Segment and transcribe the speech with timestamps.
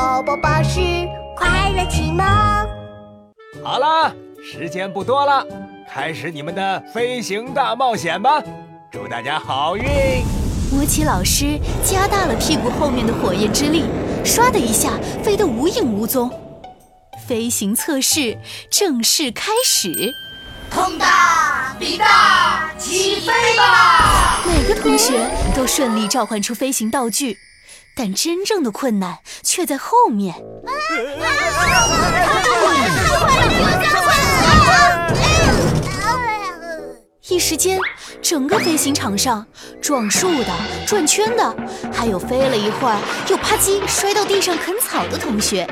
[0.00, 0.80] 宝宝巴士
[1.36, 2.24] 快乐启蒙。
[3.62, 4.10] 好了，
[4.42, 5.44] 时间不多了，
[5.92, 8.42] 开始你们的飞行大冒险吧！
[8.90, 9.84] 祝大家好运！
[10.72, 13.84] 魔奇老师加大了屁股后面的火焰之力，
[14.24, 14.92] 唰的一下
[15.22, 16.32] 飞得无影无踪。
[17.28, 18.38] 飞行测试
[18.70, 19.92] 正式开始，
[20.70, 24.40] 通大比大，起飞吧！
[24.46, 27.36] 每个同学都顺利召唤出飞行道具，
[27.96, 30.34] 但真正的困难却在后面。
[37.28, 37.78] 一时间，
[38.20, 39.46] 整个飞行场上
[39.80, 40.52] 撞树的、
[40.86, 41.56] 转圈的，
[41.92, 42.98] 还有飞了一会儿
[43.28, 45.68] 又啪叽摔到地上啃草的同学。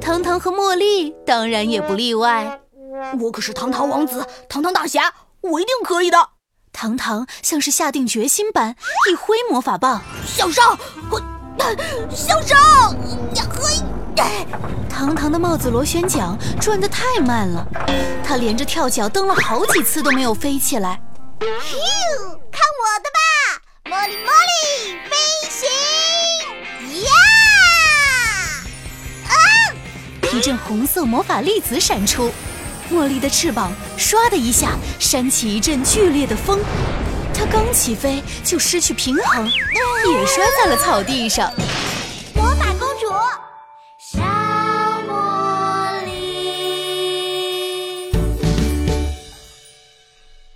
[0.00, 2.60] 糖糖和茉莉当然也不例外。
[3.20, 5.12] 我可是糖糖王子，糖糖大侠，
[5.42, 6.16] 我一定可以的！
[6.82, 8.74] 糖糖像是下定决心般，
[9.08, 10.76] 一挥魔法棒小少，
[11.12, 11.22] 我
[12.10, 12.56] 小少，
[13.36, 14.44] 呀嘿！
[14.90, 17.64] 糖糖的帽子螺旋桨转得太慢了，
[18.24, 21.00] 他连着跳脚蹬了好几次都没有飞起来。
[21.38, 21.48] 看
[22.80, 23.20] 我的吧，
[23.84, 25.14] 茉莉茉莉飞
[25.48, 25.70] 行！
[27.04, 27.10] 呀！
[29.28, 29.34] 啊！
[30.32, 32.32] 一阵红色魔法粒子闪出，
[32.92, 36.60] 茉莉的翅膀唰的一下扇起一阵剧烈的风，
[37.32, 39.50] 它刚起飞就失去平衡，
[40.12, 41.50] 也摔在了草地上。
[42.34, 43.06] 魔法公主。
[43.98, 44.20] 小
[45.08, 48.12] 茉莉。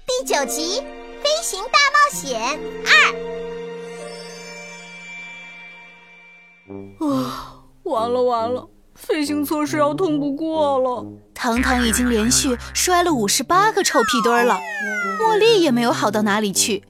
[0.07, 0.81] 第九集
[1.23, 2.91] 《飞行大冒险二》
[7.03, 11.07] 啊，完了完了，飞行测试要通不过了。
[11.35, 14.59] 糖糖已经连续摔了五十八个臭屁墩了，
[15.21, 16.83] 茉莉也没有好到哪里去，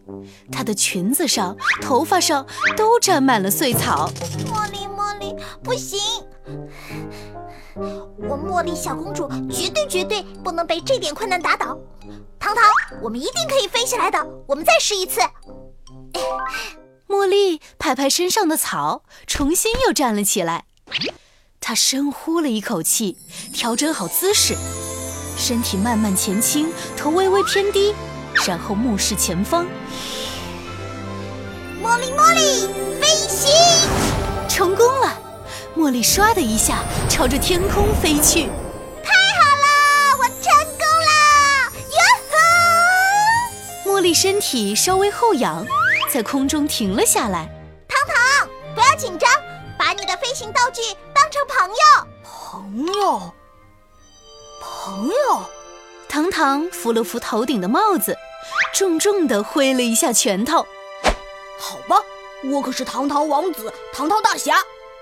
[0.50, 2.46] 她的裙子上、头发上
[2.76, 4.10] 都沾满了碎草。
[4.46, 5.98] 茉莉，茉莉，不行！
[7.74, 11.76] 我茉莉小公主绝对绝对不能被这点困难打倒。
[12.38, 12.64] 糖糖，
[13.02, 14.24] 我们一定可以飞起来的！
[14.46, 15.20] 我们再试一次。
[17.08, 20.64] 茉莉拍拍身上的草，重新又站了起来。
[21.68, 23.16] 他深呼了一口气，
[23.52, 24.54] 调整好姿势，
[25.36, 27.92] 身体慢慢前倾，头微微偏低，
[28.46, 29.66] 然后目视前方。
[31.82, 32.68] 茉莉，茉莉，
[33.00, 33.50] 飞行
[34.48, 35.18] 成功了！
[35.76, 38.48] 茉莉唰的一下朝着天空飞去。
[39.02, 41.72] 太好了，我成功了！
[41.90, 41.98] 哟
[42.30, 45.66] 呵茉莉身体稍微后仰，
[46.12, 47.50] 在空中停了下来。
[47.88, 49.28] 糖糖，不要紧张，
[49.76, 50.80] 把你的飞行道具
[51.36, 51.84] 成朋友。
[52.24, 53.32] 朋友，
[54.60, 55.42] 朋友。
[56.08, 58.16] 糖糖扶了扶头顶的帽子，
[58.72, 60.66] 重重地挥了一下拳头。
[61.58, 62.00] 好吧，
[62.44, 64.56] 我可是堂堂王子，堂堂大侠。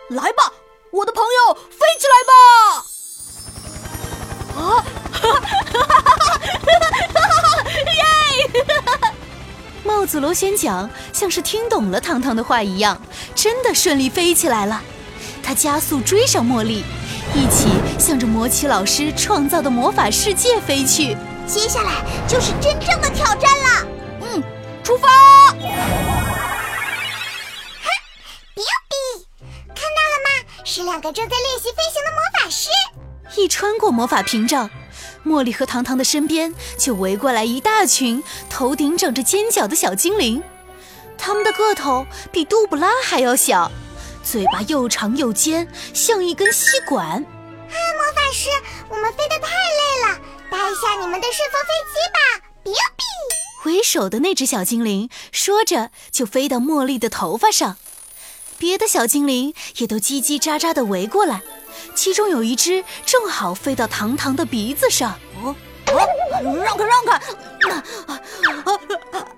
[0.09, 0.53] 来吧，
[0.91, 2.33] 我的朋友，飞起来吧！
[4.57, 4.85] 啊！
[5.13, 6.17] 哈哈哈哈
[7.43, 7.65] 哈！
[7.95, 8.03] 耶！
[9.85, 13.01] 帽子螺旋桨像是听懂了糖糖的话一样，
[13.35, 14.83] 真的顺利飞起来了。
[15.45, 16.83] 它加速追上茉莉，
[17.35, 17.69] 一起
[17.99, 21.17] 向着魔奇老师创造的魔法世界飞去。
[21.47, 23.87] 接下来就是真正的挑战了。
[24.23, 24.43] 嗯，
[24.83, 25.09] 出发！
[25.09, 25.55] 哈
[28.57, 29.25] ，Biu
[29.69, 30.29] 看到了吗？
[30.65, 32.71] 是两个正在练习飞行的魔法师。
[33.39, 34.71] 一穿过魔法屏障。
[35.27, 40.43] 茉莉和糖糖的身边就围过来一大群头顶长着尖角的小精灵，
[41.17, 43.73] 他们的个头比杜布拉还要小，
[44.25, 47.07] 嘴巴又长又尖，像一根吸管。
[47.07, 48.49] 啊，魔法师，
[48.89, 50.19] 我们飞得太累了，
[50.51, 52.47] 搭一下你们的顺风飞机吧！
[52.65, 57.77] 比比，为首的那只小精灵说着就飞到茉莉的头发上，
[58.59, 61.43] 别的小精灵也都叽叽喳喳地围过来。
[61.95, 65.55] 其中有一只正好飞到糖糖的鼻子上，哦，
[65.87, 67.13] 哦让开让开！
[67.71, 68.21] 啊啊
[69.13, 69.29] 啊！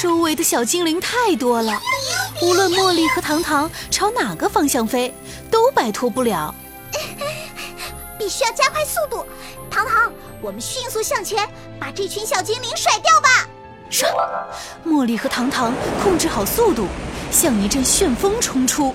[0.00, 1.80] 周围的小精灵太多了，
[2.42, 5.14] 无论茉莉和糖糖朝哪个方向飞，
[5.48, 6.52] 都摆脱不了。
[8.18, 9.24] 必须要加快速度，
[9.70, 11.48] 糖糖，我们迅速向前，
[11.78, 13.48] 把这群小精灵甩掉吧！
[13.88, 14.06] 唰，
[14.84, 15.72] 茉莉和糖糖
[16.02, 16.88] 控制好速度，
[17.30, 18.92] 像一阵旋风冲出。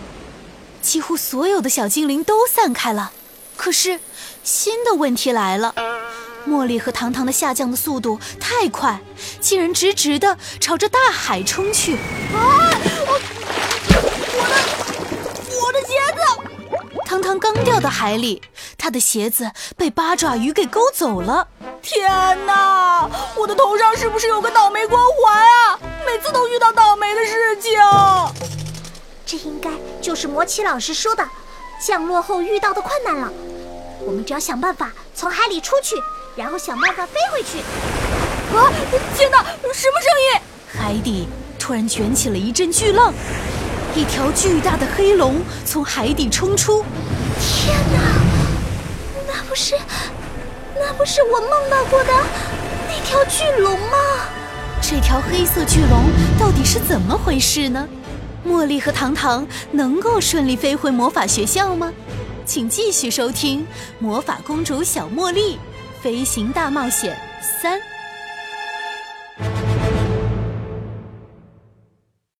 [0.82, 3.14] 几乎所有的小精灵都散开了，
[3.56, 4.02] 可是
[4.44, 5.74] 新的问题来了：
[6.46, 9.00] 茉莉和糖糖的下降的速度太快，
[9.40, 11.96] 竟然直直的朝着大海冲去！
[12.34, 12.72] 啊！
[13.94, 14.56] 我我的
[15.62, 16.20] 我的鞋子！
[17.06, 18.42] 糖糖刚掉到海里，
[18.78, 21.48] 他的鞋子被八爪鱼给勾走了！
[21.82, 22.10] 天
[22.46, 23.10] 哪！
[23.36, 25.80] 我的头上是不是有个倒霉光环啊？
[26.06, 27.80] 每次都遇到倒霉的事情。
[29.26, 29.70] 这应该
[30.02, 31.28] 就是魔奇老师说的
[31.86, 33.32] 降落后遇到的困难了。
[34.02, 35.96] 我们只要想办法从海里出去，
[36.36, 37.60] 然后想办法飞回去。
[38.56, 38.72] 啊！
[39.16, 39.44] 天哪，
[39.74, 40.42] 什么声音？
[40.78, 41.28] 海底
[41.68, 43.14] 突然卷起了一阵巨浪，
[43.94, 45.36] 一条巨大的黑龙
[45.66, 46.82] 从海底冲出。
[47.42, 48.00] 天哪！
[49.28, 49.76] 那不是，
[50.80, 52.14] 那不是我梦到过的
[52.88, 53.98] 那条巨龙吗？
[54.82, 56.06] 这条黑色巨龙
[56.40, 57.86] 到底是怎么回事呢？
[58.48, 61.92] 茉莉和糖糖能够顺利飞回魔法学校吗？
[62.46, 63.60] 请继续收听
[64.00, 65.60] 《魔法公主小茉莉
[66.02, 67.20] 飞行大冒险
[67.62, 67.78] 三》。